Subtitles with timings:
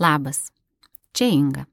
[0.00, 0.48] Labas,
[1.12, 1.66] čia Inga.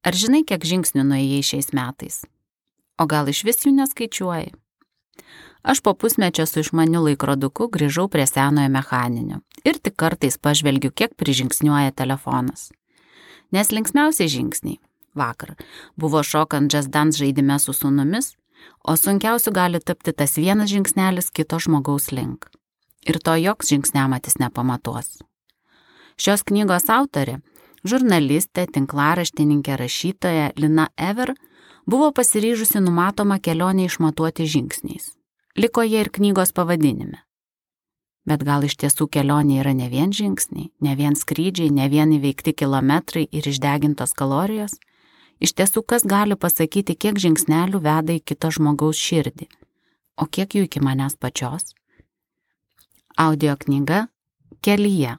[0.00, 2.22] Ar žinai, kiek žingsnių nuėjai šiais metais?
[2.96, 4.54] O gal iš vis jų neskaičiuoji?
[5.60, 11.12] Aš po pusmečio su išmaniu laikroduku grįžau prie senojo mechaninio ir tik kartais pažvelgiu, kiek
[11.20, 12.70] prižingsniuoja telefonas.
[13.52, 14.80] Nes linksmiausiai žingsniai
[15.12, 15.52] vakar
[16.00, 18.38] buvo šokant Just Dance žaidime su sunumis,
[18.80, 22.48] o sunkiausiu gali tapti tas vienas žingsnelis kito žmogaus link.
[23.04, 25.18] Ir to joks žingsniamatis nepamatuos.
[26.16, 27.40] Šios knygos autorė,
[27.84, 31.34] žurnalistė, tinklaraštininkė, rašytoja Lina Ever
[31.84, 35.12] buvo pasiryžusi numatomą kelionę išmatuoti žingsniais.
[35.60, 37.20] Liko jie ir knygos pavadinime.
[38.26, 42.56] Bet gal iš tiesų kelionė yra ne vien žingsniai, ne vien skrydžiai, ne vien įveikti
[42.56, 44.80] kilometrai ir išdegintos kalorijos?
[45.38, 49.46] Iš tiesų, kas gali pasakyti, kiek žingsnelių veda į kito žmogaus širdį,
[50.16, 51.76] o kiek jų iki manęs pačios?
[53.20, 54.08] Audio knyga
[54.64, 55.18] Kelyje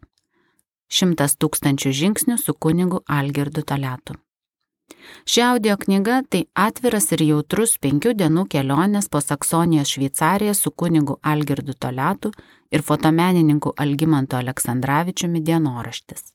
[0.87, 4.15] Šimtas tūkstančių žingsnių su kunigu Algirdu Taletu.
[5.27, 11.17] Ši audio knyga tai atviras ir jautrus penkių dienų kelionės po Saksonijos Šveicariją su kunigu
[11.21, 12.31] Algirdu Taletu
[12.71, 16.31] ir fotomenininku Algimantu Aleksandраvičiumi dienoraštis.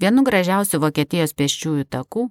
[0.00, 2.28] Vienu gražiausių Vokietijos pėsčiųjų takų,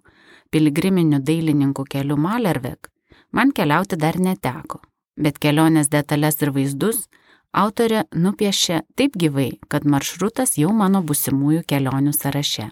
[0.52, 2.88] piligriminiu dailininkų keliu Malervek,
[3.32, 4.82] man keliauti dar neteko,
[5.16, 7.06] bet kelionės detalės ir vaizdus
[7.54, 12.72] autorė nupiešė taip gyvai, kad maršrutas jau mano busimųjų kelionių sąraše.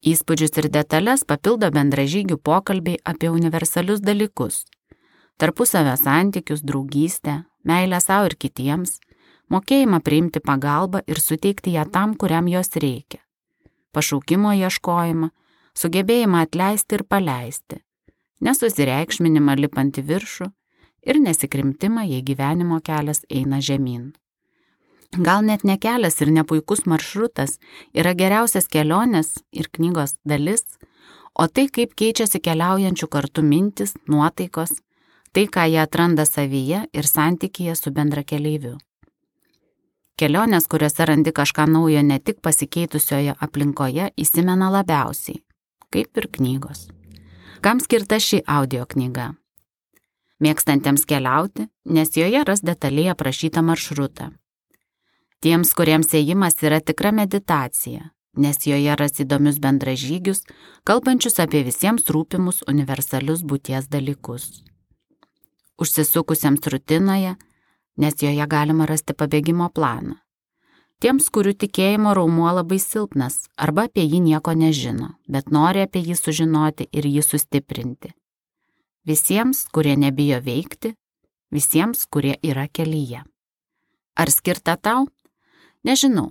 [0.00, 4.64] Įspūdžius ir detalės papildo bendražygių pokalbiai apie universalius dalykus-
[5.40, 9.00] tarpusavio santykius, draugystę, meilę savo ir kitiems,
[9.50, 13.18] mokėjimą priimti pagalbą ir suteikti ją tam, kuriam jos reikia,
[13.92, 15.30] pašaukimo ieškojimą,
[15.74, 17.80] sugebėjimą atleisti ir paleisti,
[18.40, 20.52] nesusireikšminimą lipant į viršų,
[21.06, 24.12] ir nesikrimtimą, jei gyvenimo kelias eina žemyn.
[25.10, 27.56] Gal net ne kelias ir ne puikus maršrutas
[27.94, 30.62] yra geriausias kelionės ir knygos dalis,
[31.34, 34.76] o tai, kaip keičiasi keliaujančių kartu mintis, nuotaikos,
[35.34, 38.76] tai, ką jie atranda savyje ir santykėje su bendra keleiviu.
[40.20, 45.40] Kelionės, kuriuose randi kažką naujo ne tik pasikeitusioje aplinkoje, įsimena labiausiai,
[45.90, 46.86] kaip ir knygos.
[47.64, 49.32] Kam skirta ši audio knyga?
[50.44, 54.30] Mėgstantiems keliauti, nes joje ras detaliai aprašytą maršrutą.
[55.40, 60.42] Tiems, kuriems ėjimas yra tikra meditacija, nes joje ras įdomius bendražygius,
[60.84, 64.50] kalbančius apie visiems rūpimus universalius būties dalykus.
[65.80, 67.36] Užsisukusiems rutinoje,
[67.96, 70.18] nes joje galima rasti pabėgimo planą.
[71.00, 76.18] Tiems, kurių tikėjimo raumuo labai silpnas arba apie jį nieko nežino, bet nori apie jį
[76.20, 78.12] sužinoti ir jį sustiprinti
[79.10, 80.94] visiems, kurie nebijo veikti,
[81.54, 83.24] visiems, kurie yra kelyje.
[84.20, 85.08] Ar skirta tau?
[85.84, 86.30] Nežinau.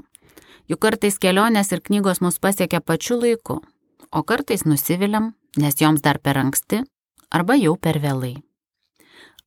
[0.69, 3.57] Juk kartais kelionės ir knygos mus pasiekia pačiu laiku,
[4.13, 6.83] o kartais nusiviliam, nes joms dar per anksti
[7.33, 8.35] arba jau per vėlai.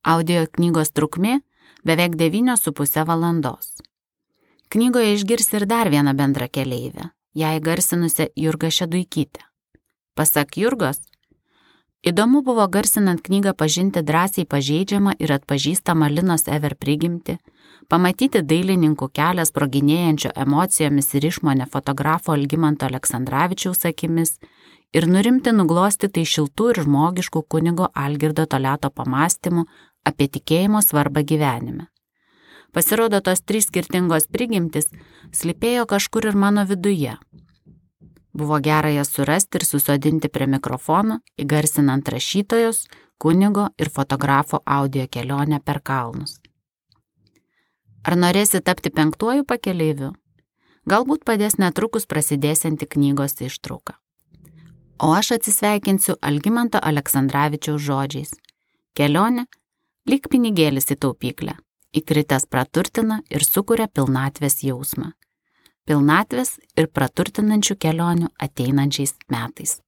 [0.03, 1.39] Audio knygos trukmė
[1.87, 3.71] beveik 9,5 valandos.
[4.73, 9.45] Knygoje išgirsi ir dar vieną bendrą keleivę, ją įgarsinusią Jurgą Šeduikytę.
[10.19, 10.99] Pasak Jurgos,
[12.03, 17.37] Įdomu buvo garsinant knygą pažinti drąsiai pažeidžiamą ir atpažįstamą Linos Ever prigimti,
[17.87, 24.35] pamatyti dailininkų kelią sproginėjančio emocijomis ir išmonę fotografo Algymanto Aleksandраvičiaus akimis
[24.99, 29.69] ir nurimti nuglostytai šiltų ir žmogiškų kunigo Algirdo Toleto pamastymų
[30.03, 31.87] apie tikėjimo svarbą gyvenime.
[32.75, 34.91] Pasirodo, tos trys skirtingos prigimtis
[35.31, 37.15] slipėjo kažkur ir mano viduje
[38.33, 42.87] Buvo gera jas surasti ir susodinti prie mikrofono, įgarsinant rašytojos,
[43.21, 46.39] kunigo ir fotografo audio kelionę per kalnus.
[48.03, 50.13] Ar norėsi tapti penktuoju pakeleiviu?
[50.89, 53.99] Galbūt padės netrukus prasidėsianti knygos ištrauka.
[54.99, 58.33] O aš atsisveikinsiu Algymanto Aleksandраvičiaus žodžiais.
[58.97, 59.47] Kelionė-
[60.11, 61.59] lyg pinigėlis į taupyklę.
[61.93, 65.13] Įkritęs praturtina ir sukuria pilnatvės jausmą
[65.89, 69.81] pilnatvės ir praturtinančių kelionių ateinančiais metais.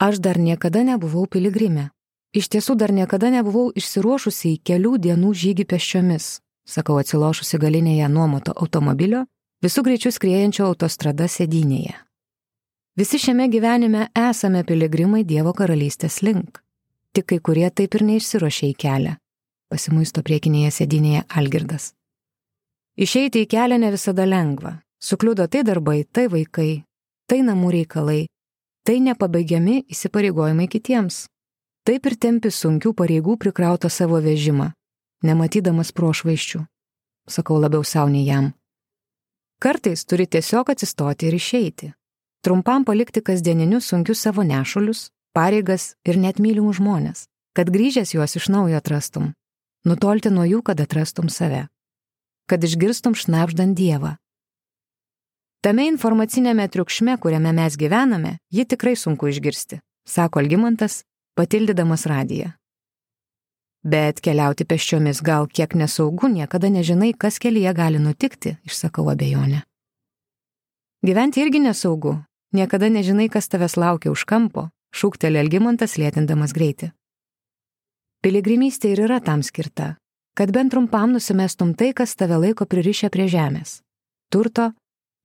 [0.00, 1.90] Aš dar niekada nebuvau piligrimė.
[2.32, 6.28] Iš tiesų dar niekada nebuvau išsiruošusi į kelių dienų žygį pešiomis,
[6.64, 9.24] sakau atsilošusi galinėje nuomoto automobilio,
[9.64, 11.98] visų greičių skriejančio autostrada sėdynėje.
[12.96, 16.62] Visi šiame gyvenime esame piligrimai Dievo karalystės link.
[17.12, 19.16] Tik kai kurie taip ir neišsiruošė į kelią.
[19.70, 21.92] Pasimuisto priekinėje sėdynėje Algirdas.
[23.00, 24.74] Išeiti į kelią ne visada lengva.
[25.00, 26.82] Sukliudo tai darbai, tai vaikai,
[27.24, 28.26] tai namų reikalai,
[28.84, 31.22] tai nepabaigiami įsipareigojimai kitiems.
[31.88, 34.68] Taip ir tempi sunkių pareigų prikrautą savo vežimą,
[35.24, 36.60] nematydamas prošvaiščių.
[37.24, 38.52] Sakau labiau savo nei jam.
[39.60, 41.90] Kartais turi tiesiog atsistoti ir išeiti.
[42.44, 47.26] Trumpam palikti kasdieninius sunkius savo nešulius, pareigas ir net mylimus žmonės,
[47.56, 49.32] kad grįžęs juos iš naujo atrastum.
[49.88, 51.68] Nutolti nuo jų, kad atrastum save.
[52.50, 54.16] Kad išgirstum šnapždant Dievą.
[55.62, 61.04] Tame informacinėme triukšme, kuriame mes gyvename, jį tikrai sunku išgirsti, sako Algymantas,
[61.38, 62.48] patildydamas radiją.
[63.86, 69.62] Bet keliauti peščiomis gal kiek nesaugu, niekada nežinai, kas kelyje gali nutikti, išsakau abejonę.
[71.06, 72.18] Gyventi irgi nesaugu,
[72.50, 76.90] niekada nežinai, kas tavęs laukia už kampo, šūktelė Elgimantas lėtindamas greitį.
[78.26, 80.00] Piligrimystė ir yra tam skirta,
[80.34, 83.80] kad bent trumpam nusimestum tai, kas tave laiko pririšę prie žemės.
[84.30, 84.70] Turto,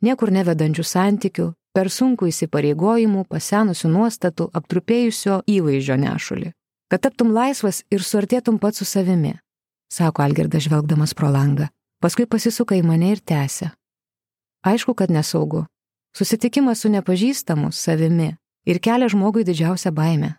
[0.02, 6.54] niekur nevedančių santykių, per sunku įsipareigojimų, pasenusių nuostatų, aptrupėjusio įvaizdžio nešulį
[6.90, 9.34] kad taptum laisvas ir suartėtum pats su savimi,
[9.92, 11.70] sako Algirdas žvelgdamas pro langą.
[12.04, 13.72] Paskui pasisuka į mane ir tęsia.
[14.66, 15.66] Aišku, kad nesaugu.
[16.16, 18.36] Susitikimas su nepažįstamu savimi
[18.66, 20.36] ir kelia žmogui didžiausią baimę.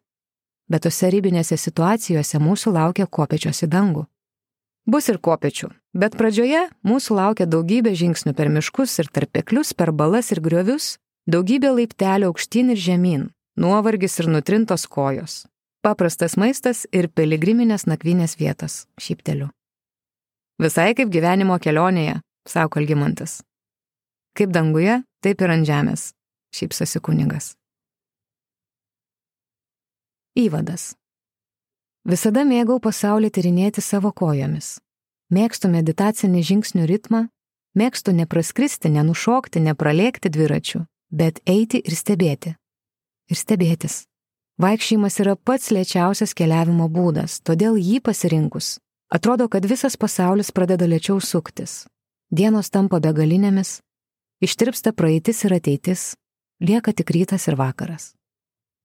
[0.70, 4.06] Bet tose ribinėse situacijose mūsų laukia kopečios į dangų.
[4.86, 10.30] Bus ir kopečių, bet pradžioje mūsų laukia daugybė žingsnių per miškus ir tarpeklius, per balas
[10.30, 10.94] ir griovius,
[11.26, 13.24] daugybė laiptelių aukštyn ir žemyn,
[13.58, 15.40] nuovargis ir nutrintos kojos,
[15.82, 19.48] paprastas maistas ir piligriminės nakvynės vietos, šypteliu.
[20.62, 23.40] Visai kaip gyvenimo kelionėje, sako Algymantas.
[24.38, 26.12] Kaip danguje, taip ir ant žemės,
[26.54, 27.56] šypsosi kunigas.
[30.38, 30.92] Įvadas.
[32.06, 34.76] Visada mėgau pasaulį tyrinėti savo kojomis.
[35.34, 37.24] Mėgstu meditacinį žingsnių ritmą,
[37.74, 42.52] mėgstu nepraskristi, nenušokti, nepralėkti dviračių, bet eiti ir stebėti.
[43.26, 44.04] Ir stebėtis.
[44.62, 48.76] Vaikščiojimas yra pats lėčiausias keliavimo būdas, todėl jį pasirinkus.
[49.10, 51.88] Atrodo, kad visas pasaulis pradeda lėčiau suktis.
[52.30, 53.80] Dienos tampa begalinėmis,
[54.46, 56.14] ištirpsta praeitis ir ateitis,
[56.62, 58.14] lieka tik rytas ir vakaras.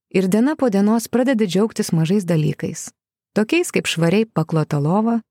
[0.10, 2.90] Ir diena po dienos pradeda džiaugtis mažais dalykais,
[3.34, 5.22] tokiais kaip švariai paklota lova,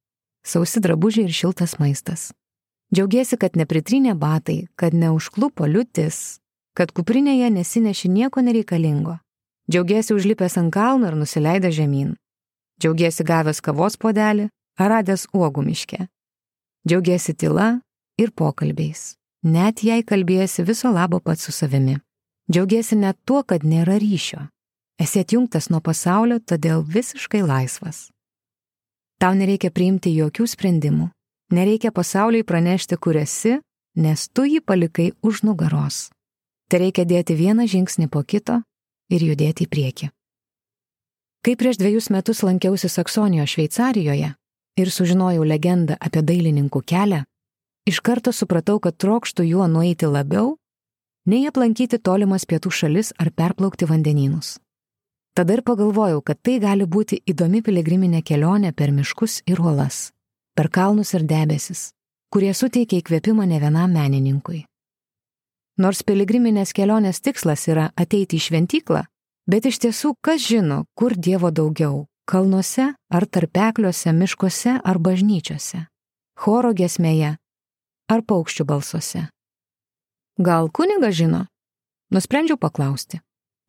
[0.45, 2.31] sausi drabužiai ir šiltas maistas.
[2.95, 6.41] Džiaugiesi, kad nepritrynė batai, kad neužklupo liūtis,
[6.75, 9.19] kad kuprinėje nesineši nieko nereikalingo.
[9.71, 12.17] Džiaugiesi užlipęs ant kalno ir nusileidęs žemyn.
[12.81, 14.49] Džiaugiesi gavęs kavos podelį
[14.81, 16.09] ar radęs uogų miške.
[16.89, 17.77] Džiaugiesi tyla
[18.19, 19.15] ir pokalbiais,
[19.45, 22.01] net jei kalbėsi viso labo pats su savimi.
[22.51, 24.49] Džiaugiesi net tuo, kad nėra ryšio.
[25.01, 28.11] Esi atjungtas nuo pasaulio, todėl visiškai laisvas.
[29.17, 31.07] Tau nereikia priimti jokių sprendimų,
[31.57, 33.55] nereikia pasauliai pranešti, kur esi,
[33.97, 36.11] nes tu jį palikai už nugaros.
[36.69, 38.61] Tai reikia dėti vieną žingsnį po kito
[39.09, 40.13] ir judėti į priekį.
[41.41, 44.35] Kai prieš dviejus metus lankiausi Saksonijos Šveicarijoje
[44.77, 47.25] ir sužinojau legendą apie dailininkų kelią,
[47.89, 50.59] iš karto supratau, kad trokštų juo nueiti labiau,
[51.25, 54.59] nei aplankyti tolimas pietų šalis ar perplaukti vandenynus.
[55.35, 60.11] Tada ir pagalvojau, kad tai gali būti įdomi piligriminė kelionė per miškus ir uolas,
[60.59, 61.93] per kalnus ir debesis,
[62.35, 64.65] kurie suteikia įkvėpimą ne vienam menininkui.
[65.79, 69.05] Nors piligriminės kelionės tikslas yra ateiti į šventyklą,
[69.47, 75.87] bet iš tiesų kas žino, kur Dievo daugiau- kalnuose ar tarpekliuose, miškuose ar bažnyčiose,
[76.37, 77.37] choro gesmėje
[78.09, 79.29] ar paukščių balsuose.
[80.39, 81.47] Gal kunigas žino?
[82.11, 83.21] Nusprendžiau paklausti.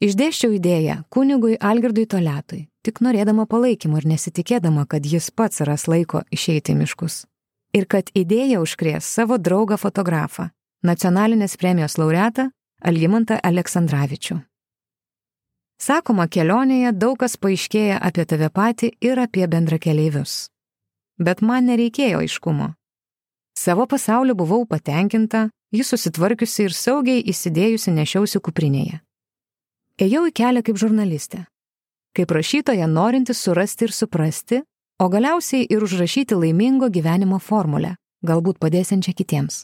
[0.01, 6.24] Išdėščiau idėją kunigui Algirdui Toletui, tik norėdama palaikymo ir nesitikėdama, kad jis pats ras laiko
[6.34, 7.17] išeiti į miškus.
[7.77, 10.48] Ir kad idėja užkrės savo draugą fotografą,
[10.81, 12.48] nacionalinės premijos laureatą
[12.81, 14.39] Algimantą Aleksandраvičių.
[15.77, 20.50] Sakoma, kelionėje daug kas paaiškėja apie tave patį ir apie bendrakeleivius.
[21.22, 22.72] Bet man nereikėjo aiškumo.
[23.53, 29.03] Savo pasauliu buvau patenkinta, jis susitvarkiusi ir saugiai įsidėjusi nešiausi kuprinėje.
[30.00, 31.46] Ėjau į kelią kaip žurnalistė,
[32.16, 34.62] kaip rašytoja norinti surasti ir suprasti,
[35.02, 39.64] o galiausiai ir užrašyti laimingo gyvenimo formulę, galbūt padėsiančią kitiems.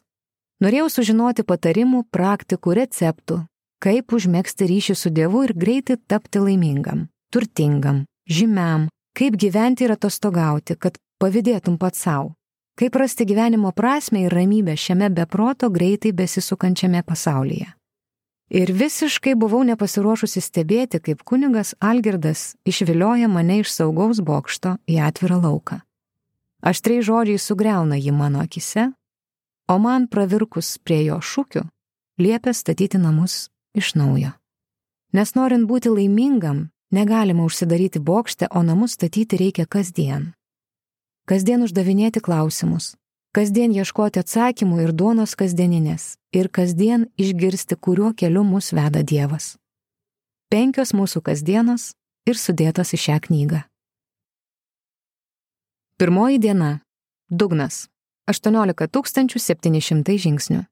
[0.63, 3.43] Norėjau sužinoti patarimų, praktikų, receptų,
[3.83, 10.77] kaip užmėgsti ryšį su Dievu ir greitai tapti laimingam, turtingam, žymiam, kaip gyventi ir atostogauti,
[10.81, 12.33] kad pavydėtum pats savo,
[12.77, 17.69] kaip rasti gyvenimo prasme ir ramybę šiame beproto greitai besisukančiame pasaulyje.
[18.49, 25.41] Ir visiškai buvau nepasiruošusi stebėti, kaip kunigas Algirdas išvilioja mane iš saugaus bokšto į atvirą
[25.43, 25.81] lauką.
[26.63, 28.87] Aštriai žodžiai sugriauna jį mano akise,
[29.67, 31.65] o man pravirkus prie jo šūkių,
[32.23, 34.31] liepia statyti namus iš naujo.
[35.13, 40.31] Nes norint būti laimingam, negalima užsidaryti bokšte, o namus statyti reikia kasdien.
[41.27, 42.95] Kasdien uždavinėti klausimus,
[43.37, 49.57] kasdien ieškoti atsakymų ir duonos kasdieninės, ir kasdien išgirsti, kuriuo keliu mus veda Dievas.
[50.49, 51.91] Penkios mūsų kasdienos
[52.25, 53.59] ir sudėtos į šią knygą.
[56.01, 56.71] Pirmoji diena-
[57.39, 57.87] dugnas-
[58.31, 60.65] 18 700 žingsnių.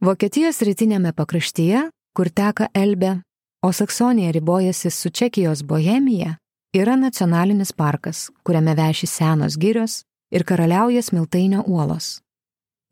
[0.00, 3.22] Vokietijos rytinėme pakraštyje, kur teka Elbe,
[3.62, 6.38] o Saksonija ribojasi su Čekijos Bohemija,
[6.74, 10.04] yra nacionalinis parkas, kuriame veši senos girios
[10.34, 12.18] ir karaliauja smiltainio uolos.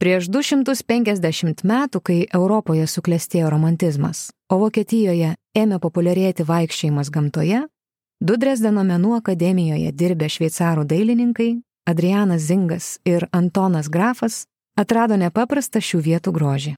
[0.03, 7.61] Prieš 250 metų, kai Europoje suklestėjo romantizmas, o Vokietijoje ėmė populiarėti vaikščiojimas gamtoje,
[8.19, 11.53] du Dresdeno menų akademijoje dirbę šveicarų dailininkai
[11.87, 14.45] Adrianas Zingas ir Antonas Grafas
[14.79, 16.77] atrado nepaprastą šių vietų grožį.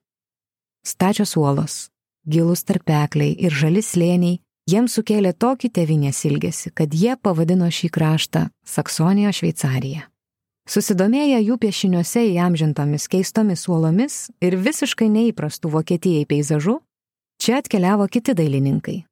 [0.84, 1.88] Stačios uolos,
[2.28, 8.48] gilus tarpekliai ir žali slėniai jiems sukėlė tokį tevinės ilgesį, kad jie pavadino šį kraštą
[8.64, 10.10] Saksonijos Šveicarija.
[10.64, 16.78] Susidomėję jų piešiniuose įamžintomis keistomis uolomis ir visiškai neįprastų Vokietijai peizažų,
[17.36, 19.02] čia atkeliavo kiti dailininkai.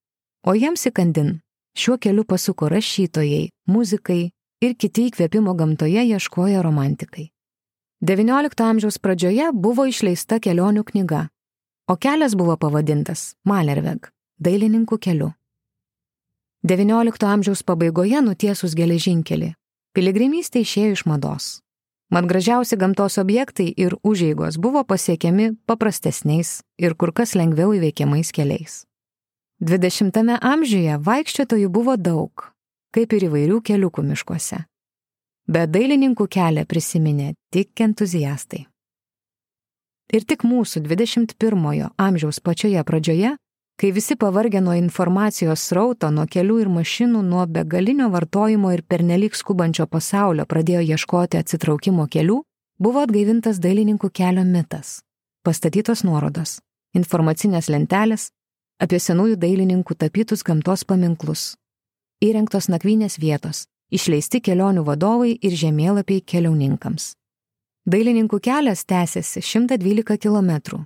[0.49, 1.35] O jiems įkandin
[1.77, 4.33] šiuo keliu pasuko rašytojai, muzikai
[4.65, 7.29] ir kiti įkvėpimo gamtoje ieškoja romantikai.
[8.01, 11.29] XIX amžiaus pradžioje buvo išleista kelionių knyga,
[11.87, 14.09] o kelias buvo pavadintas Malerveg-
[14.45, 15.35] dailininkų keliu.
[16.65, 19.53] XIX amžiaus pabaigoje nutiesus geležinkelį,
[19.97, 21.51] piligrimystė išėjo iš mados.
[22.13, 28.83] Mat gražiausi gamtos objektai ir užeigos buvo pasiekiami paprastesniais ir kur kas lengviau įveikiamais keliais.
[29.63, 32.51] XX amžiuje vaikščiotojų buvo daug,
[32.93, 34.65] kaip ir įvairių keliukų miškuose.
[35.49, 38.67] Bet dailininkų kelią prisiminė tik entuziastai.
[40.13, 43.37] Ir tik mūsų 21-ojo amžiaus pačioje pradžioje
[43.83, 49.35] kai visi pavargę nuo informacijos srauto, nuo kelių ir mašinų, nuo begalinio vartojimo ir pernelyg
[49.35, 52.37] skubančio pasaulio pradėjo ieškoti atsitraukimo kelių,
[52.79, 55.01] buvo atgaivintas dailininkų kelio mitas.
[55.43, 56.61] Pastatytos nuorodos,
[56.95, 58.29] informacinės lentelės
[58.79, 61.57] apie senųjų dailininkų tapytus gamtos paminklus,
[62.23, 67.17] įrengtos nakvynės vietos, išleisti kelionių vadovai ir žemėlapiai keliauninkams.
[67.91, 70.85] Dailininkų kelias tęsiasi 112 km.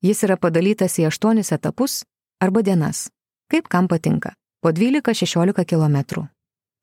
[0.00, 2.06] Jis yra padalytas į aštuonis etapus
[2.40, 3.08] arba dienas,
[3.50, 6.24] kaip kam patinka, po 12-16 km.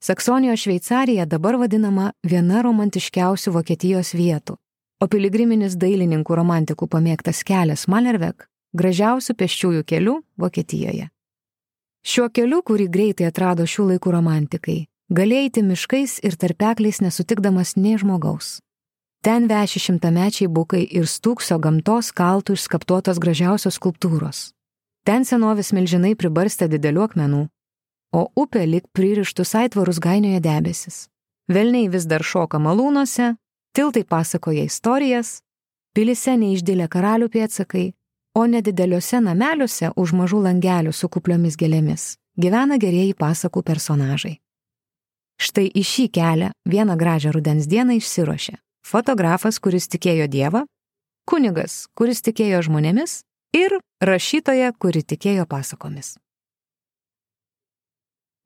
[0.04, 4.58] Saksonijos Šveicarija dabar vadinama viena romantiškiausių Vokietijos vietų,
[5.02, 8.46] o piligriminis dailininkų romantikų pamėgtas kelias Malervek-
[8.80, 11.10] gražiausių pėsčiųjų kelių Vokietijoje.
[12.06, 17.98] Šiuo keliu, kurį greitai atrado šių laikų romantikai, galėjai eiti miškais ir tarpekliais nesutikdamas nei
[17.98, 18.60] žmogaus.
[19.24, 24.57] Ten veši šimtamečiai bukai ir stūkso gamtos kaltų išskaptuotos gražiausios skulptūros.
[25.08, 27.44] Ten senovės milžinai pribarstė didelių akmenų,
[28.20, 31.08] o upė lik pririštus aitvarus gainioje debesis.
[31.48, 33.36] Velniai vis dar šoka malūnuose,
[33.72, 35.40] tiltai pasakoja istorijas,
[35.96, 37.88] pilise neišdėlė karalių pėtsakai,
[38.36, 44.38] o nedideliuose nameliuose už mažų langelių su kupliomis gėlėmis gyvena gerieji pasakų personažai.
[45.38, 50.64] Štai į šį kelią vieną gražią rudens dieną išsirošė fotografas, kuris tikėjo Dievą,
[51.28, 53.22] kunigas, kuris tikėjo žmonėmis
[53.56, 56.16] ir rašytoja, kuri tikėjo pasakomis.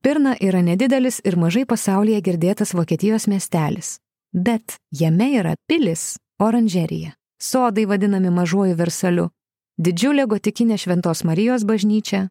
[0.02, 4.00] Pirna yra nedidelis ir mažai pasaulyje girdėtas Vokietijos miestelis,
[4.34, 9.30] bet jame yra pilis, oranžerija, sodai vadinami mažuoju versaliu,
[9.78, 12.30] didžiulė gotikinė Šventos Marijos bažnyčia,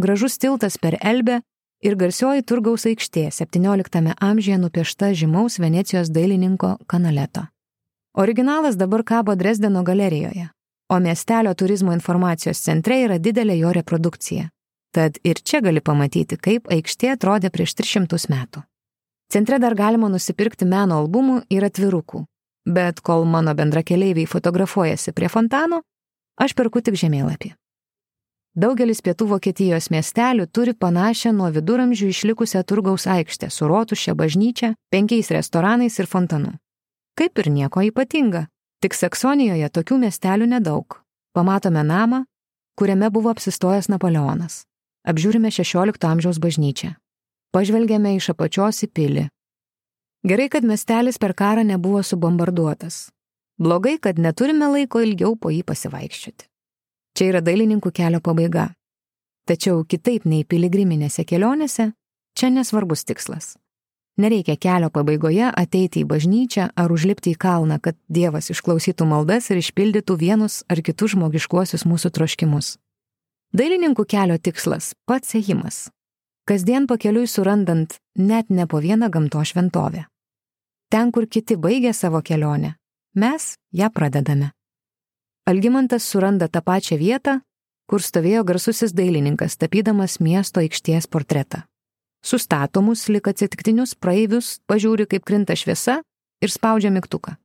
[0.00, 1.42] gražus tiltas per Elbę
[1.84, 7.48] ir garsioji turgaus aikštė 17 amžiuje nupiešta žymaus Venecijos dailininko Kanaleto.
[8.16, 10.48] Originalas dabar kabo Dresdeno galerijoje,
[10.90, 14.48] o miestelio turizmo informacijos centre yra didelė jo reprodukcija.
[14.90, 18.64] Tad ir čia gali pamatyti, kaip aikštė atrodė prieš 300 metų.
[19.30, 22.24] Centre dar galima nusipirkti meno albumų ir atvirukų,
[22.66, 25.84] bet kol mano bendrakeleiviai fotografuojasi prie fontano,
[26.34, 27.54] aš perku tik žemėlapį.
[28.58, 35.30] Daugelis pietų Vokietijos miestelių turi panašią nuo viduramžių išlikusią turgaus aikštę su rotušė bažnyčia, penkiais
[35.30, 36.56] restoranais ir fontanu.
[37.14, 38.48] Kaip ir nieko ypatinga,
[38.80, 40.94] Tik Saksonijoje tokių miestelių nedaug.
[41.36, 42.22] Pamatome namą,
[42.80, 44.62] kuriame buvo apsistojęs Napoleonas.
[45.04, 46.94] Apžiūrime 16 amžiaus bažnyčią.
[47.52, 49.26] Pažvelgėme iš apačios į pilį.
[50.24, 53.10] Gerai, kad miestelis per karą nebuvo subombarduotas.
[53.60, 56.48] Blogai, kad neturime laiko ilgiau po jį pasivaikščioti.
[57.12, 58.70] Čia yra dailininkų kelio pabaiga.
[59.44, 61.92] Tačiau kitaip nei piligriminėse kelionėse,
[62.32, 63.58] čia nesvarbus tikslas.
[64.18, 69.60] Nereikia kelio pabaigoje ateiti į bažnyčią ar užlipti į kalną, kad Dievas išklausytų maldas ir
[69.62, 72.76] išpildytų vienus ar kitus žmogiškuosius mūsų troškimus.
[73.52, 75.90] Dailininkų kelio tikslas- pats ėjimas.
[76.46, 80.06] Kasdien pakeliui surandant net ne po vieną gamto šventovę.
[80.90, 82.74] ten, kur kiti baigia savo kelionę,
[83.14, 84.50] mes ją pradedame.
[85.46, 87.40] Algymantas suranda tą pačią vietą,
[87.86, 91.69] kur stovėjo garsusis dailininkas, tapydamas miesto aikštės portretą.
[92.20, 96.00] Sustatomus lik atsitiktinius praeivius pažiūri, kaip krinta šviesa
[96.44, 97.36] ir spaudžia mygtuką.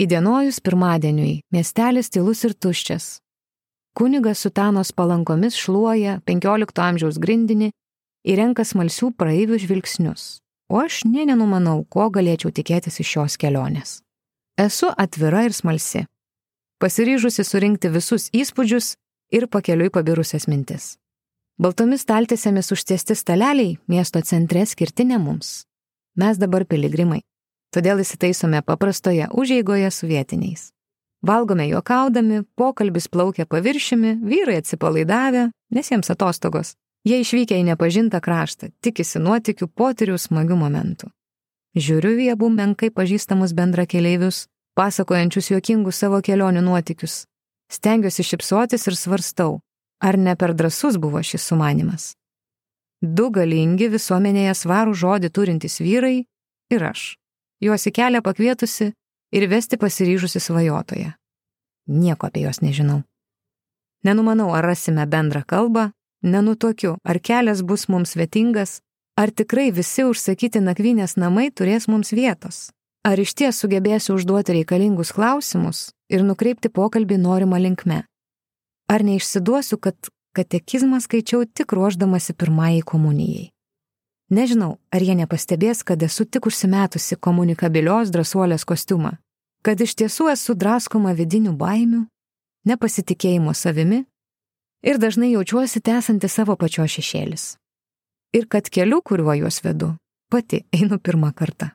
[0.00, 3.18] Įdienojus pirmadieniui miestelis tylus ir tuščias.
[3.96, 7.72] Kunigas sutanos palankomis šluoja 15 amžiaus grindinį
[8.24, 10.38] ir renka smalsių praeivių žvilgsnius.
[10.70, 13.98] O aš nė nenumanau, ko galėčiau tikėtis iš šios kelionės.
[14.54, 16.04] Esu atvira ir smalsi.
[16.80, 18.94] Pasiryžusi surinkti visus įspūdžius
[19.34, 20.99] ir pakeliui pabirusias mintis.
[21.60, 25.66] Baltomis staltėsėmis užtiesti staleliai miesto centre skirti ne mums.
[26.16, 27.18] Mes dabar piligrimai.
[27.68, 30.70] Todėl įsitaisome paprastoje užeigoje su vietiniais.
[31.20, 36.72] Valgome juokaudami, pokalbis plaukia paviršimi, vyrai atsipalaidavę, nes jiems atostogos.
[37.04, 41.12] Jie išvykę į nepažintą kraštą, tikisi nuotikių, potyrių, smagių momentų.
[41.76, 44.46] Žiūriu į abu menkai pažįstamus bendra keleivius,
[44.80, 47.26] pasakojančius juokingus savo kelionių nuotikius.
[47.68, 49.60] Stengiuosi šipsotis ir svarstau,
[50.00, 52.14] ar ne per drasus buvo šis sumanimas.
[53.00, 56.24] Du galingi visuomenėje svarų žodį turintys vyrai
[56.70, 57.14] ir aš.
[57.60, 58.92] Juos į kelią pakvietusi
[59.32, 61.14] ir vesti pasiryžusi svajotoje.
[61.88, 63.02] Nieko apie juos nežinau.
[64.04, 65.90] Nenumanau, ar rasime bendrą kalbą,
[66.22, 68.80] Nenutokiu, ar kelias bus mums svetingas,
[69.16, 72.68] ar tikrai visi užsakyti nakvynės namai turės mums vietos.
[73.08, 78.04] Ar iš ties sugebėsiu užduoti reikalingus klausimus ir nukreipti pokalbį norimą linkme.
[78.90, 83.50] Ar neišsiduosiu, kad katekizmą skaičiau tik ruoždamasi pirmajai komunijai.
[84.30, 89.16] Nežinau, ar jie nepastebės, kad esu tik užsimetusi komunikabilios drąsuolės kostiumą,
[89.66, 92.04] kad iš tiesų esu draskoma vidinių baimių,
[92.66, 94.04] nepasitikėjimo savimi
[94.86, 97.44] ir dažnai jaučiuosi tęsanti savo pačios šešėlis.
[98.34, 99.96] Ir kad keliu, kuriuo juos vedu,
[100.30, 101.72] pati einu pirmą kartą.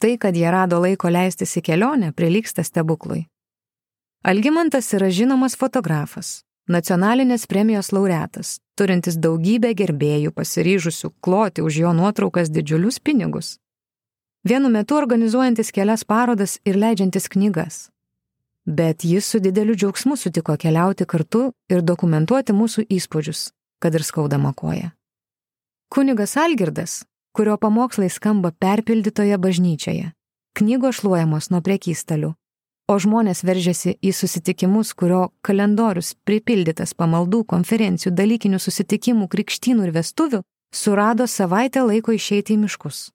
[0.00, 3.26] Tai, kad jie rado laiko leistis į kelionę, prilyksta stebuklui.
[4.22, 12.50] Algymantas yra žinomas fotografas, nacionalinės premijos laureatas, turintis daugybę gerbėjų pasiryžusių kloti už jo nuotraukas
[12.52, 13.54] didžiulius pinigus.
[14.44, 17.78] Vienu metu organizuojantis kelias parodas ir leidžiantis knygas,
[18.66, 23.46] bet jis su dideliu džiaugsmu sutiko keliauti kartu ir dokumentuoti mūsų įspūdžius,
[23.80, 24.92] kad ir skaudama koja.
[25.88, 30.12] Kunigas Algirdas, kurio pamokslai skamba perpildytoje bažnyčioje,
[30.60, 32.34] knygos šluojamos nuo priekystalių,
[32.90, 40.42] o žmonės veržiasi į susitikimus, kurio kalendorius pripildytas pamaldų, konferencijų, dalykinių susitikimų, krikštynų ir vestuvių,
[40.74, 43.10] surado savaitę laiko išeiti į miškus.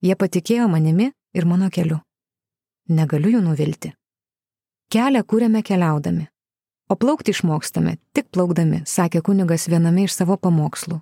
[0.00, 2.00] Jie patikėjo manimi ir mano keliu.
[2.88, 3.92] Negaliu jų nuvilti.
[4.92, 6.28] Kelią kūrėme keliaudami.
[6.88, 11.00] O plaukti išmokstame tik plaukdami, sakė kunigas viename iš savo pamokslų.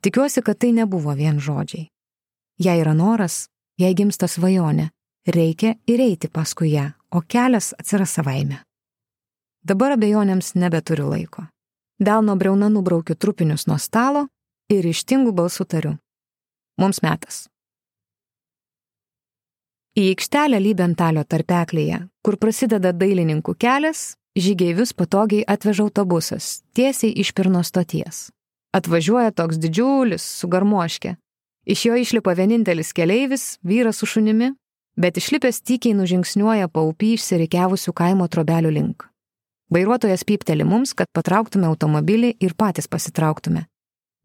[0.00, 1.90] Tikiuosi, kad tai nebuvo vien žodžiai.
[2.58, 4.88] Jei yra noras, jei gimsta svajonė,
[5.28, 8.62] reikia ir eiti paskui ją, o kelias atsiras savaime.
[9.62, 11.44] Dabar abejonėms nebeturiu laiko.
[12.00, 14.26] Delno breuna nubraukiu trupinius nuo stalo
[14.72, 15.96] ir ištingų balsų tariu.
[16.80, 17.44] Mums metas.
[19.98, 27.60] Į aikštelę Lybentalio tarpeklėje, kur prasideda dailininkų kelias, žygeivius patogiai atveža autobusas, tiesiai iš pirno
[27.66, 28.30] stoties.
[28.72, 31.16] Atvažiuoja toks didžiulis, su garmoške.
[31.66, 34.54] Iš jo išlipa vienintelis keleivis, vyras su šunimi,
[35.00, 39.06] bet išlipęs tykiai nužingsniuoja paupy išsirikiavusių kaimo trobelių link.
[39.70, 43.64] Vairuotojas pypteli mums, kad patrauktume automobilį ir patys pasitrauktume.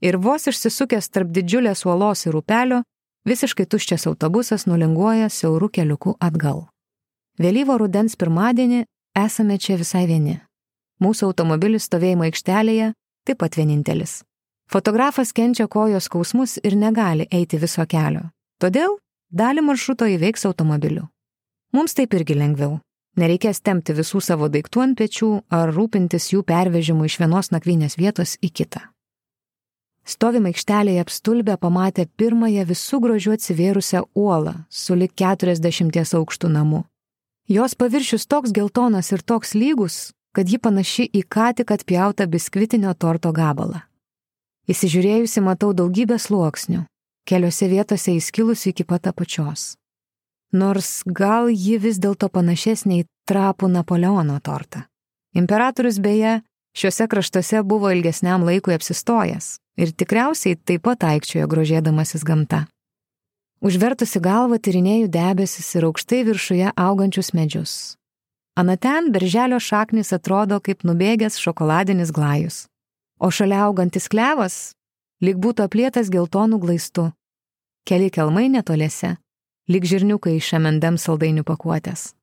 [0.01, 2.81] Ir vos išsisukęs tarp didžiulės uolos ir upelio,
[3.25, 6.67] Visiškai tuščias autobusas nulinguoja siaurų keliukų atgal.
[7.41, 8.83] Vėlyvo rudens pirmadienį
[9.17, 10.35] esame čia visai vieni.
[11.01, 12.91] Mūsų automobilis stovėjimo aikštelėje
[13.25, 14.19] taip pat vienintelis.
[14.69, 18.29] Fotografas kenčia kojos skausmus ir negali eiti viso kelio.
[18.61, 18.93] Todėl
[19.35, 21.09] dalį maršruto įveiks automobiliu.
[21.75, 22.79] Mums taip irgi lengviau.
[23.19, 28.35] Nereikės tempti visų savo daiktų ant pečių ar rūpintis jų pervežimu iš vienos nakvynės vietos
[28.43, 28.81] į kitą.
[30.05, 36.83] Stovim aikštelėje apstulbę pamatę pirmąją visų grožių atsivėrusią uolą su lik 40 aukštų namu.
[37.47, 42.93] Jos paviršius toks geltonas ir toks lygus, kad ji panaši į ką tik atpjautą biskvitinio
[42.93, 43.81] torto gabalą.
[44.69, 46.85] Įsižiūrėjusi matau daugybę sluoksnių,
[47.25, 49.75] keliose vietose įskilusi iki pat apačios.
[50.53, 54.85] Nors gal ji vis dėlto panašesnė į trapų Napoleono tortą.
[55.35, 56.39] Imperatorius beje
[56.77, 62.65] šiuose kraštuose buvo ilgesniam laikui apsistojęs, ir tikriausiai taip pat aikčiojo grožėdamasis gamta.
[63.65, 67.73] Užvertusi galvą tyrinėjau debesis ir aukštai viršuje augančius medžius.
[68.55, 72.65] Anaten berželio šaknis atrodo kaip nubėgęs šokoladinis glajus,
[73.19, 74.74] o šalia augantis klevas
[75.21, 77.11] lyg būtų aplėtas geltonų glaistų.
[77.85, 79.15] Keli kelmai netoliese
[79.69, 82.13] lyg žirniukai iš M&M saldainių pakuotės.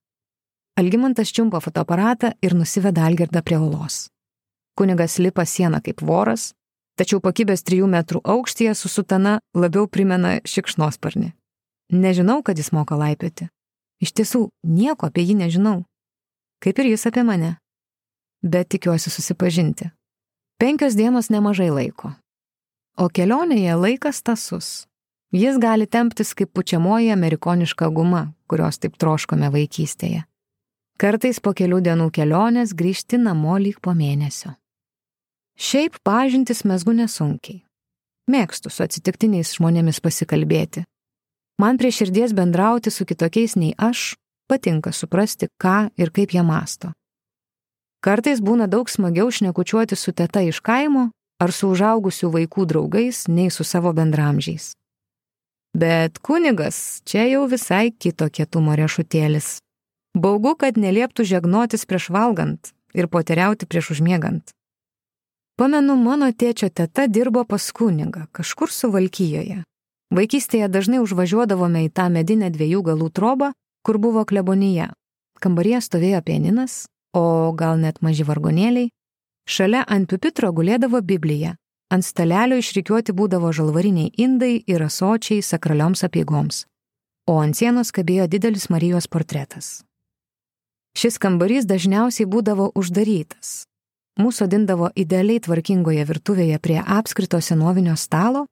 [0.79, 4.09] Algimantas čiumpa fotoaparatą ir nusiveda Algirdą prie olos.
[4.79, 6.53] Kunigas lipa sieną kaip voras,
[6.97, 11.33] tačiau pakibęs trijų metrų aukštyje su sutana labiau primena šikšnosparnį.
[11.93, 13.51] Nežinau, kad jis moka laipioti.
[14.01, 15.83] Iš tiesų, nieko apie jį nežinau.
[16.63, 17.57] Kaip ir jis apie mane.
[18.43, 19.91] Bet tikiuosi susipažinti.
[20.59, 22.15] Penkios dienos nemažai laiko.
[22.97, 24.87] O kelionėje laikas tasus.
[25.33, 30.27] Jis gali temptis kaip pučiamoji amerikoniška guma, kurios taip troškome vaikystėje.
[31.01, 34.53] Kartais po kelių dienų kelionės grįžti namo lyg po mėnesio.
[35.57, 37.63] Šiaip pažintis mesgu nesunkiai.
[38.29, 40.85] Mėgstu su atsitiktiniais žmonėmis pasikalbėti.
[41.59, 44.13] Man prie širdies bendrauti su kitokiais nei aš,
[44.53, 46.93] patinka suprasti, ką ir kaip jie masto.
[48.05, 51.09] Kartais būna daug smagiau šnekučiuoti su teta iš kaimo
[51.43, 54.73] ar su užaugusių vaikų draugais nei su savo bendramžiais.
[55.75, 59.59] Bet kunigas čia jau visai kito kietumo riešutėlis.
[60.13, 64.53] Baugu, kad nelieptų žegnotis prieš valgant ir poteriauti prieš užmiegant.
[65.57, 69.63] Pamenu, mano tėčio teta dirbo pas kunigą, kažkur suvalkyjoje.
[70.13, 73.53] Vaikystėje dažnai užvažiuodavome į tą medinę dviejų galų trobą,
[73.85, 74.91] kur buvo klebonija.
[75.41, 76.85] Kambaryje stovėjo pieninas,
[77.17, 78.93] o gal net maži vargonėliai.
[79.49, 81.57] Šalia ant pipitro gulėdavo Biblija,
[81.93, 86.63] Ant stalelio išrikiuoti būdavo žalvariniai indai ir asočiai sakralioms apieigoms,
[87.29, 89.83] o ant sienos kabėjo didelis Marijos portretas.
[90.97, 93.67] Šis kambarys dažniausiai būdavo uždarytas.
[94.21, 98.47] Mūsų dindavo idealiai tvarkingoje virtuvėje prie apskrito senovinio stalo,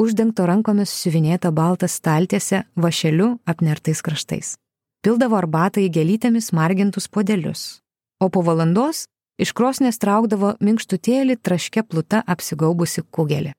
[0.00, 4.54] uždengto rankomis siuvinėta balta staltiese vašeliu apnertais kraštais.
[5.00, 7.80] Pildavo arbatą į gelytėmis margintus podelius,
[8.20, 13.50] o po valandos Iš krosnės traukdavo minkštutėlį traškę plutą apsigaubusi kugelį.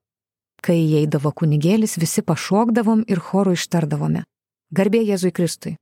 [0.64, 4.24] Kai įeidavo kunigėlis, visi pašokdavom ir chorų ištardavome.
[4.72, 5.76] Garbė Jėzui Kristui.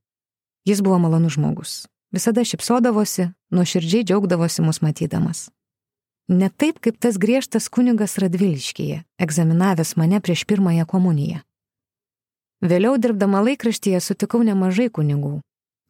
[0.66, 1.74] Jis buvo malonus žmogus.
[2.14, 5.48] Visada šipsodavosi, nuoširdžiai džiaugdavosi mus matydamas.
[6.28, 11.42] Ne taip kaip tas griežtas kunigas Radviliškyje, egzaminavęs mane prieš pirmąją komuniją.
[12.64, 15.38] Vėliau dirbdama laikraštyje sutikau nemažai kunigų.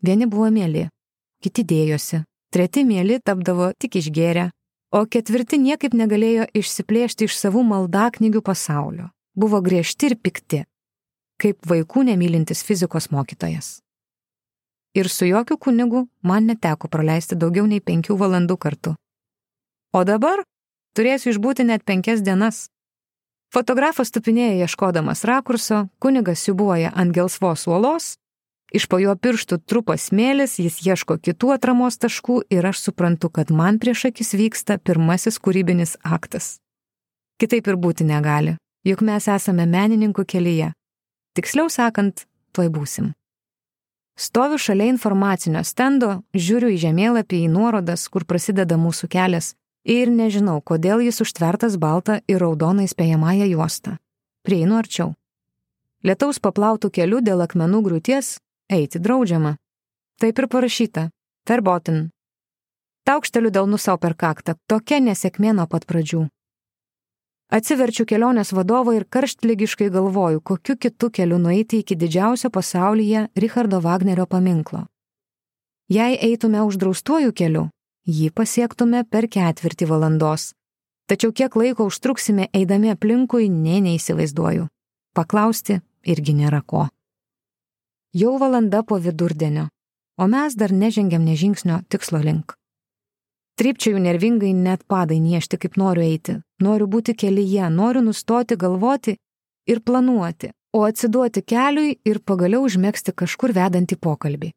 [0.04, 0.88] Vieni buvo mėly,
[1.40, 4.50] kiti dėjosi, treti mėly tapdavo tik išgėrę,
[4.94, 9.10] o ketvirti niekaip negalėjo išsiplėšti iš savų maldaknygių pasaulio.
[9.34, 10.60] Buvo griežti ir pikti,
[11.42, 13.80] kaip vaikų nemylintis fizikos mokytojas.
[14.94, 18.94] Ir su jokių kunigu man neteko praleisti daugiau nei penkių valandų kartu.
[19.90, 20.44] O dabar
[20.94, 22.68] turėsiu išbūti net penkias dienas.
[23.50, 28.14] Fotografas tupinėja ieškodamas rakurso, kunigas siubuoja ant gelsvos uolos,
[28.72, 33.50] Iš po jo pirštų trupas smėlis, jis ieško kitų atramos taškų ir aš suprantu, kad
[33.50, 36.58] man prieš akis vyksta pirmasis kūrybinis aktas.
[37.38, 40.72] Kitaip ir būti negali, juk mes esame menininkų kelyje.
[41.34, 43.12] Tiksliau sakant, tuoj būsim.
[44.14, 50.60] Stoviu šalia informacinio stendo, žiūriu į žemėlapį, į nuorodas, kur prasideda mūsų kelias ir nežinau,
[50.62, 53.98] kodėl jis užtvertas baltą ir raudoną įspėjamąją juostą.
[54.46, 55.12] Prieinu arčiau.
[56.04, 58.38] Lietaus paplautų keliu dėl akmenų grūties
[58.72, 59.56] Eiti draudžiama.
[60.20, 61.10] Taip ir parašyta.
[61.48, 62.08] Verbotin.
[63.04, 64.54] Taukšteliu delnu savo per kaktą.
[64.66, 66.22] Tokia nesėkmė nuo pat pradžių.
[67.52, 74.24] Atsiverčiu kelionės vadovą ir karštlygiškai galvoju, kokiu kitu keliu nueiti iki didžiausio pasaulyje Richardo Wagnerio
[74.26, 74.86] paminklo.
[75.92, 77.68] Jei eitume uždraustuoju keliu,
[78.08, 80.54] jį pasiektume per ketvirtį valandos.
[81.04, 84.70] Tačiau kiek laiko užtruksime eidami aplinkui, nė neįsivaizduoju.
[85.12, 86.88] Paklausti irgi nėra ko.
[88.14, 89.64] Jau valanda po vidurdienio,
[90.22, 92.52] o mes dar nežengiam nežingsnio tikslo link.
[93.58, 96.34] Trypčiau nervingai net padai niešti, kaip noriu eiti.
[96.62, 99.16] Noriu būti kelyje, noriu nustoti galvoti
[99.66, 104.50] ir planuoti, o atsiduoti keliui ir pagaliau užmėgsti kažkur vedantį pokalbį.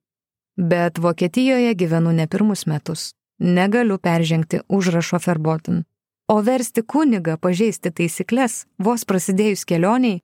[0.58, 3.14] Bet Vokietijoje gyvenu ne pirmus metus.
[3.40, 5.82] Negaliu peržengti užrašo Ferbotin.
[6.30, 10.22] O versti kunigą pažeisti taisyklės vos prasidėjus kelioniai,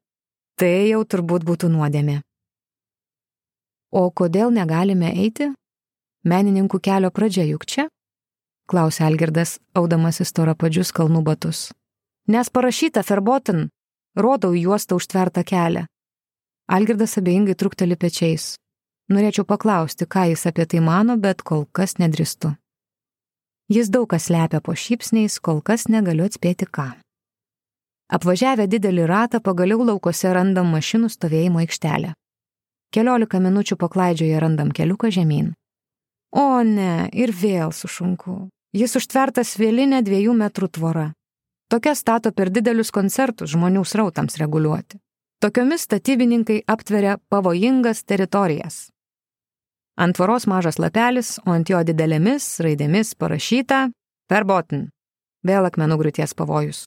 [0.58, 2.20] tai jau turbūt būtų nuodėmė.
[3.94, 5.52] O kodėl negalime eiti?
[6.26, 7.84] Menininkų kelio pradžia juk čia?
[8.66, 11.68] Klausė Algirdas, audamasis torapadžius kalnų batus.
[12.26, 13.68] Nes parašyta Ferbotin,
[14.18, 15.84] rodau juostą užtvertą kelią.
[16.74, 18.56] Algirdas abejingai trukteli pečiais.
[19.14, 22.56] Norėčiau paklausti, ką jis apie tai mano, bet kol kas nedristu.
[23.70, 26.90] Jis daug kas lepia po šypsniais, kol kas negaliu atspėti ką.
[28.10, 32.16] Apvažiavę didelį ratą, pagaliau laukose randam mašinų stovėjimo aikštelę.
[32.94, 35.54] Keliolika minučių paklaidžioje randam keliuką žemyn.
[36.34, 38.50] O ne, ir vėl sušunku.
[38.74, 41.08] Jis užtvertas vėlinė dviejų metrų tvora.
[41.74, 45.00] Tokia stato per didelius koncertus žmonių srautams reguliuoti.
[45.42, 48.88] Tokiomis statybininkai aptveria pavojingas teritorijas.
[49.98, 53.88] Ant tvoros mažas lapelis, o ant jo didelėmis raidėmis parašyta
[54.30, 54.88] Verboten.
[55.46, 56.86] Vėl akmenų griūties pavojus.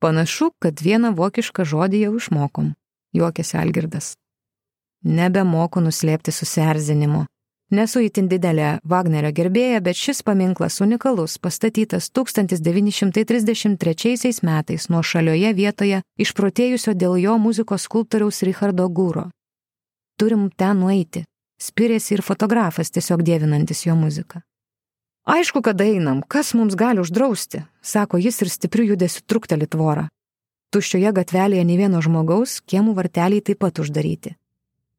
[0.00, 2.72] Panašu, kad vieną vokišką žodį jau išmokom,
[3.16, 4.14] juokėsi Algirdas.
[5.04, 7.26] Nebemoku nuslėpti susierzinimo.
[7.70, 16.02] Nesu įtin didelė Wagnerio gerbėja, bet šis paminklas unikalus, pastatytas 1933 metais nuo šalioje vietoje
[16.18, 19.30] išprotėjusio dėl jo muzikos skulptoriaus Richardo Gūro.
[20.18, 21.24] Turim ten nueiti.
[21.60, 24.40] Spirėsi ir fotografas tiesiog dievinantis jo muziką.
[25.30, 30.08] Aišku, kad einam, kas mums gali uždrausti, sako jis ir stipriu judesiu trukteli tvorą.
[30.74, 34.39] Tuščioje gatvelėje nei vieno žmogaus, kiemų varteliai taip pat uždaryti.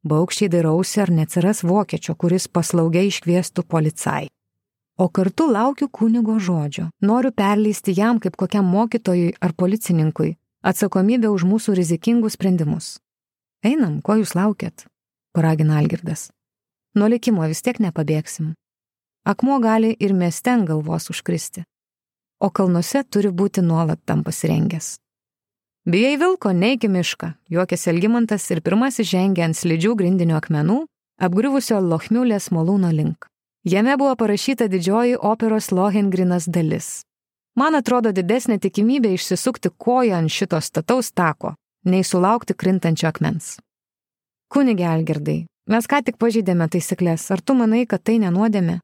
[0.02, 4.26] Baukščiai dairausi, ar neatsiras vokiečio, kuris paslaugiai iškviestų policai.
[4.98, 6.90] O kartu laukiu kunigo žodžio.
[7.00, 12.98] Noriu perleisti jam kaip kokiam mokytojui ar policininkui atsakomybę už mūsų rizikingus sprendimus.
[13.66, 14.86] Einam, ko jūs laukiat?
[15.32, 16.30] paragina Algirdas.
[16.94, 18.52] Nuo likimo vis tiek nepabėgsim.
[19.24, 21.64] Akmuo gali ir mieste galvos užkristi.
[22.42, 24.98] O kalnuose turi būti nuolat tam pasirengęs.
[25.82, 30.76] Bijai vilko, neiki mišką, juokėsi Elgimantas ir pirmasis žengė ant slidžių grindinio akmenų,
[31.18, 33.26] apgriuvusio Lochmiulės malūno link.
[33.66, 37.00] Jame buvo parašyta didžioji operos Lohengrinas dalis.
[37.58, 43.56] Man atrodo didesnė tikimybė išsisukti koją ant šito stataus tako, nei sulaukti krintančio akmens.
[44.54, 48.78] Kunigė Algirdai, mes ką tik pažydėme taisyklės, ar tu manai, kad tai nenuodėme?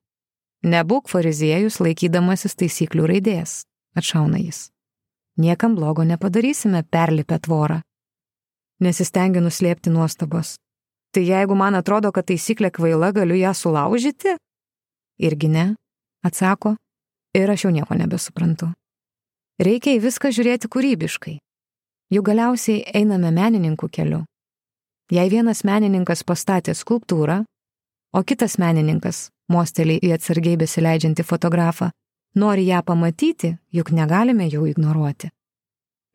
[0.66, 3.60] Nebūk fariziejus laikydamasis taisyklių raidės,
[3.94, 4.66] atšauna jis
[5.38, 7.80] niekam blogo nepadarysime perlipę tvorą.
[8.80, 10.56] Nesistengiu nuslėpti nuostabos.
[11.14, 14.36] Tai jeigu man atrodo, kad taisyklė kvaila, galiu ją sulaužyti?
[15.18, 15.64] Irgi ne,
[16.22, 16.76] atsako,
[17.34, 18.70] ir aš jau nieko nebesuprantu.
[19.58, 21.38] Reikia į viską žiūrėti kūrybiškai.
[22.14, 24.22] Juk galiausiai einame menininkų keliu.
[25.10, 27.42] Jei vienas menininkas pastatė skulptūrą,
[28.12, 31.90] o kitas menininkas, mostelį į atsargiai besileidžiantį fotografą,
[32.34, 35.30] nori ją pamatyti, juk negalime jų ignoruoti.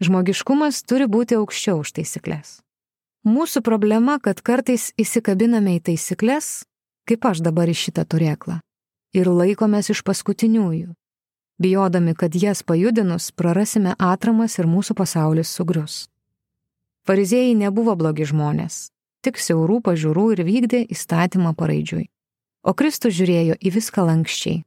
[0.03, 2.59] Žmogiškumas turi būti aukščiau už taisyklės.
[3.23, 6.65] Mūsų problema, kad kartais įsikabiname į taisyklės,
[7.07, 8.59] kaip aš dabar į šitą turėklą,
[9.15, 10.91] ir laikomės iš paskutiniųjų,
[11.63, 16.07] bijodami, kad jas pajudinus prarasime atramas ir mūsų pasaulis sugrius.
[17.07, 18.89] Fariziejai nebuvo blogi žmonės,
[19.23, 22.09] tik siaurų pažiūrų ir vykdė įstatymą paraidžiui.
[22.63, 24.63] O Kristus žiūrėjo į viską lankščiai,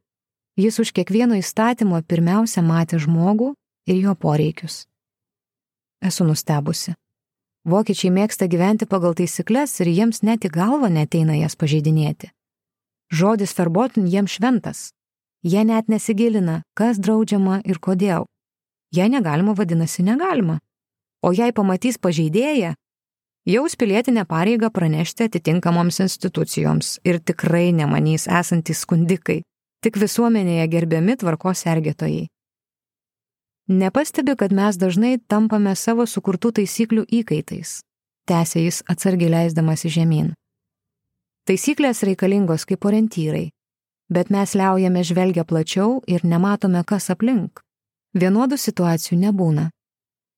[0.57, 3.51] Jis už kiekvieno įstatymo pirmiausia matė žmogų
[3.93, 4.87] ir jo poreikius.
[6.01, 6.95] Esu nustebusi.
[7.69, 12.31] Vokiečiai mėgsta gyventi pagal taisyklės ir jiems net į galvą neteina jas pažeidinėti.
[13.13, 14.81] Žodis verbotin jiems šventas.
[15.45, 18.25] Jie net nesigilina, kas draudžiama ir kodėl.
[18.97, 20.57] Jei negalima, vadinasi negalima.
[21.21, 22.73] O jei pamatys pažeidėją,
[23.45, 29.43] jaus pilietinę pareigą pranešti atitinkamoms institucijoms ir tikrai nemanys esantys skundikai,
[29.85, 32.27] tik visuomenėje gerbiami tvarkos sergėtojai.
[33.67, 37.81] Nepastebi, kad mes dažnai tampame savo sukurtų taisyklių įkaitais,
[38.31, 40.29] tęsė jis atsargiai leisdamas į žemyn.
[41.47, 43.49] Taisyklės reikalingos kaip orientyrai,
[44.11, 47.59] bet mes liaujame žvelgia plačiau ir nematome, kas aplink.
[48.15, 49.67] Vienodų situacijų nebūna.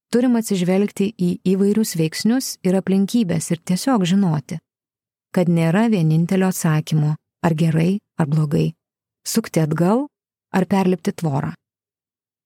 [0.09, 4.57] Turim atsižvelgti į įvairius veiksnius ir aplinkybės ir tiesiog žinoti,
[5.37, 7.13] kad nėra vienintelio atsakymo,
[7.45, 8.73] ar gerai, ar blogai
[9.29, 10.07] sukti atgal
[10.57, 11.53] ar perlipti tvorą.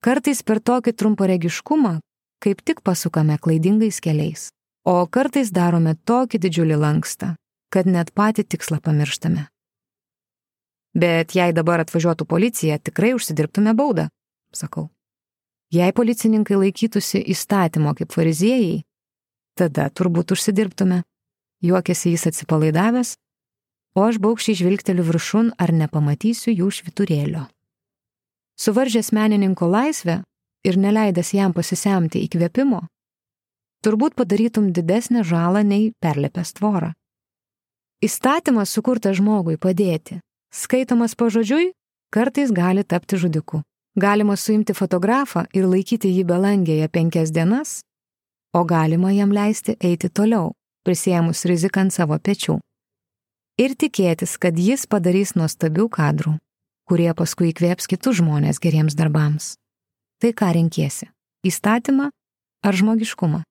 [0.03, 2.01] Kartais per tokį trumparegiškumą
[2.42, 4.51] kaip tik pasukame klaidingais keliais,
[4.85, 7.35] o kartais darome tokį didžiulį lankstą,
[7.73, 9.47] kad net patį tikslą pamirštame.
[10.99, 14.09] Bet jei dabar atvažiuotų policija, tikrai užsidirbtume baudą,
[14.53, 14.90] sakau.
[15.73, 18.83] Jei policininkai laikytųsi įstatymo kaip fariziejai,
[19.57, 21.01] tada turbūt užsidirbtume.
[21.62, 23.14] Juokėsi jis atsipalaidavęs
[23.94, 27.44] o aš baukščiai žvilgteliu viršun, ar nepamatysiu jų šviturėlio.
[28.57, 30.22] Suvaržęs menininko laisvę
[30.64, 32.83] ir neleidęs jam pasisemti įkvėpimo,
[33.85, 36.92] turbūt padarytum didesnę žalą nei perlepęs tvorą.
[38.02, 41.72] Įstatymas sukurtas žmogui padėti, skaitomas pažodžiui,
[42.14, 43.62] kartais gali tapti žudiku.
[43.92, 47.83] Galima suimti fotografą ir laikyti jį belangėje penkias dienas,
[48.57, 50.55] o galima jam leisti eiti toliau,
[50.87, 52.57] prisėmus riziką ant savo pečių
[53.58, 56.36] ir tikėtis, kad jis padarys nuostabių kadrų,
[56.88, 59.56] kurie paskui įkvėps kitus žmonės geriems darbams.
[60.20, 61.10] Tai ką renkiesi-
[61.48, 62.10] įstatymą
[62.62, 63.42] ar žmogiškumą?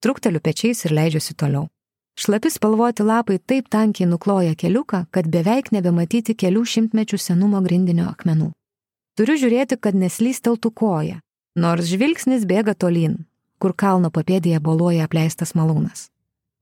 [0.00, 1.68] Trukteliu pečiais ir leidžiuosi toliau.
[2.16, 8.52] Šlapi spalvoti lapai taip tankiai nukloja keliuką, kad beveik nebematyti kelių šimtmečių senumo grindinio akmenų.
[9.18, 11.20] Turiu žiūrėti, kad neslysteltų koja,
[11.56, 13.26] nors žvilgsnis bėga tolyn,
[13.58, 16.13] kur kalno papėdėje boloja apleistas malūnas.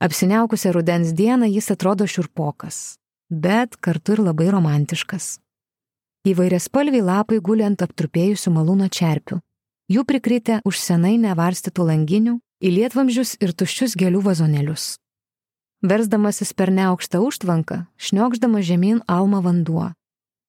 [0.03, 2.99] Apsiniaukusią rudens dieną jis atrodo širpokas,
[3.31, 5.39] bet kartu ir labai romantiškas.
[6.27, 9.37] Įvairias spalviai lapai guli ant aptrupėjusių malūno čerpių.
[9.95, 12.35] Jų prikritę už senai nevarstytų langinių,
[12.67, 14.87] į lietvamžius ir tuščius gėlių vazonėlius.
[15.87, 19.93] Versdamasis per neaukštą užtvanką, šniokždama žemyn alma vanduo.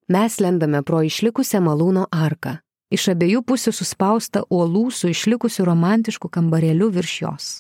[0.10, 2.56] Mes lendame pro išlikusią malūno arką.
[2.90, 7.52] Iš abiejų pusių suspausta uolų su išlikusiu romantišku kambarėliu virš jos.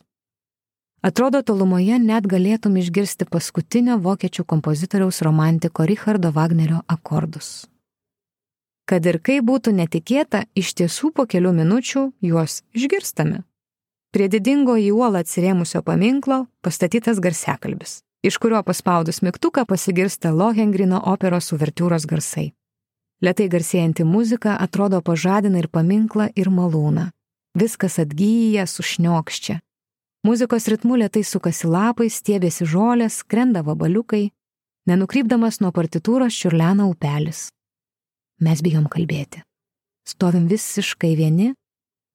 [1.03, 7.65] Atrodo, tolumoje net galėtum išgirsti paskutinio vokiečių kompozitoriaus romantiko Richardo Wagnerio akordus.
[8.87, 13.41] Kad ir kaip būtų netikėta, iš tiesų po kelių minučių juos išgirstame.
[14.15, 21.51] Prie didingo į uolą atsirėmusio paminklo pastatytas garsekalbis, iš kurio paspaudus mygtuką pasigirsta Lohengrino operos
[21.51, 22.53] uvertiūros garsai.
[23.19, 27.09] Lietai garsėjanti muzika atrodo pažadina ir paminklą, ir malūną.
[27.59, 29.59] Viskas atgyja, sušniokščia.
[30.23, 34.29] Muzikos ritmu lietai sukasi lapai, stiebėsi žolės, krenda vabaliukai.
[34.88, 37.49] Nenukrypdamas nuo partitūros čiurlena upelis
[38.43, 39.43] mes bijom kalbėti.
[40.07, 41.53] Stovim visiškai vieni,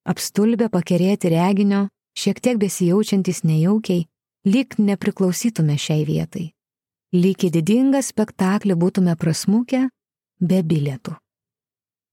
[0.09, 1.87] apstulbę pakerėti reginio,
[2.19, 4.07] šiek tiek besijaučiantis nejaukiai,
[4.49, 6.51] lyg nepriklausytume šiai vietai.
[7.17, 9.87] Lyg į didingą spektaklį būtume prasmukę
[10.41, 11.17] be bilietų.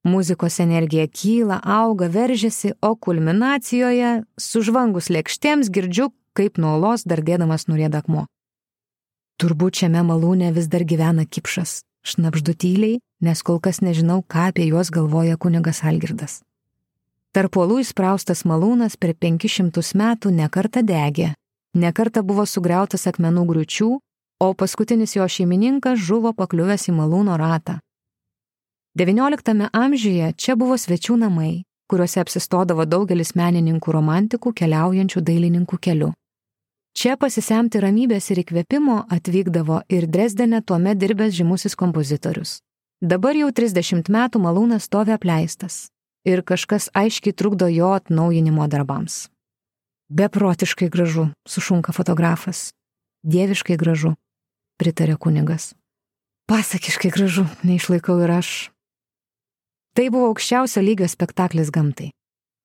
[0.05, 8.03] Muzikos energija kyla, auga, veržiasi, o kulminacijoje, sužvangus lėkštėms, girdžiu, kaip nuo olos dardėdamas nurėda
[8.03, 8.27] akmuo.
[9.41, 14.67] Turbūt šiame malūne vis dar gyvena kipšas, šnapždu tyliai, nes kol kas nežinau, ką apie
[14.69, 16.43] juos galvoja kunigas Algirdas.
[17.33, 21.33] Tarp uolų įspraustas malūnas per 500 metų nekarta degė,
[21.73, 23.89] nekarta buvo sugriautas akmenų griučių,
[24.39, 27.79] o paskutinis jo šeimininkas žuvo pakliuvęs į malūno ratą.
[28.99, 36.13] XIX amžiuje čia buvo svečių namai, kuriuose apsistodavo daugelis menininkų romantikų keliaujančių dailininkų keliu.
[36.95, 42.61] Čia pasisemti ramybės ir įkvėpimo atvykdavo ir Dresdene tuomet dirbęs žymusis kompozitorius.
[43.03, 45.89] Dabar jau 30 metų malūnas stovi apleistas
[46.23, 49.27] ir kažkas aiškiai trukdo jo atnaujinimo darbams.
[50.07, 52.71] Beprotiškai gražu, sušunka fotografas.
[53.27, 54.13] Dieviškai gražu,
[54.79, 55.73] pritarė kunigas.
[56.47, 58.53] Pasakiškai gražu, neišlaikau ir aš.
[59.95, 62.09] Tai buvo aukščiausio lygio spektaklis gamtai.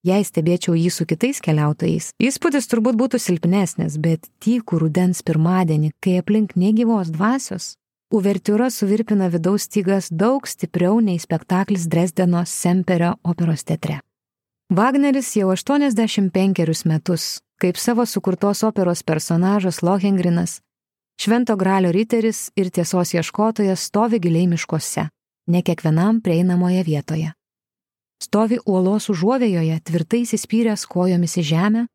[0.02, 6.16] Jei stebėčiau jį su kitais keliautojais, įspūdis turbūt būtų silpnesnis, bet tykų rudens pirmadienį, kai
[6.22, 7.74] aplink negyvos dvasios,
[8.10, 14.00] Uvertiūra suvirpina vidaus stygas daug stipriau nei spektaklis Dresdeno Semperio operos teatre.
[14.74, 20.58] Wagneris jau 85 metus, kaip savo sukurtos operos personažas Lohengrinas,
[21.22, 25.06] Švento Gralio riteris ir tiesos ieškotojas stovi giliai miškuose,
[25.50, 27.32] ne kiekvienam prieinamoje vietoje.
[28.20, 31.86] Stovi uolos užuovėjoje, tvirtai įsispyręs kojomis į žemę,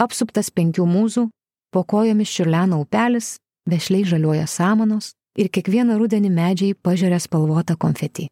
[0.00, 1.26] apsuptas penkių mūzų,
[1.74, 3.36] po kojomis čiurlena upelis,
[3.66, 8.28] vešliai žaliuoja samanos, ir kiekvieną rudenį medžiai pažiūrė spalvotą konfetį.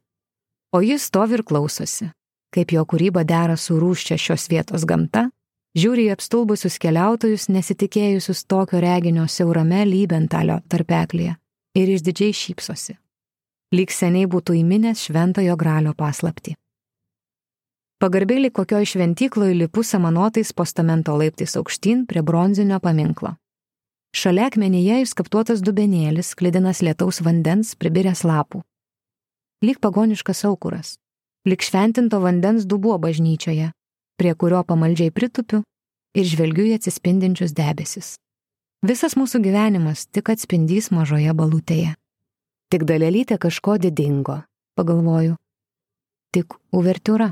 [0.72, 2.08] O jis stovi ir klausosi,
[2.54, 5.26] kaip jo kūryba dera su rūščia šios vietos gamta,
[5.76, 11.36] žiūri į apstulbusius keliautojus nesitikėjusius tokio reginio siaurame lybentalio tarpeklėje
[11.76, 13.01] ir išdidžiai šypsosi.
[13.72, 16.52] Lyg seniai būtų įminęs šventojo gralio paslapti.
[18.04, 23.36] Pagarbiai kokioj šventykloje lipu samanotais postamento laiptais aukštyn prie bronzinio paminklo.
[24.12, 28.60] Šalia akmenyje išskaptuotas dubenėlis, klidinas lietaus vandens, pribiręs lapų.
[29.64, 30.98] Lyg pagoniškas aukuras,
[31.48, 33.70] lyg šventinto vandens dubuo bažnyčioje,
[34.20, 35.62] prie kurio pamaldžiai pritupiu
[36.12, 38.18] ir žvelgiu į atsispindinčius debesis.
[38.84, 41.94] Visas mūsų gyvenimas tik atspindys mažoje balutėje.
[42.72, 44.38] Tik dalelytė kažko didingo,
[44.80, 45.34] pagalvoju.
[46.32, 47.26] Tik uvertiūra.